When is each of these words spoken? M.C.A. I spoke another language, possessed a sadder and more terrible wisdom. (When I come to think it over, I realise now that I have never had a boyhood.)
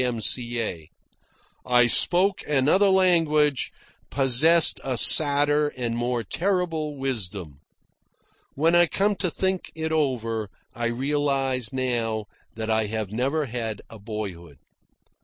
M.C.A. 0.03 0.89
I 1.63 1.85
spoke 1.85 2.41
another 2.47 2.89
language, 2.89 3.71
possessed 4.09 4.79
a 4.83 4.97
sadder 4.97 5.67
and 5.77 5.95
more 5.95 6.23
terrible 6.23 6.97
wisdom. 6.97 7.59
(When 8.55 8.73
I 8.73 8.87
come 8.87 9.13
to 9.17 9.29
think 9.29 9.71
it 9.75 9.91
over, 9.91 10.49
I 10.73 10.87
realise 10.87 11.71
now 11.71 12.25
that 12.55 12.67
I 12.71 12.87
have 12.87 13.11
never 13.11 13.45
had 13.45 13.83
a 13.91 13.99
boyhood.) 13.99 14.57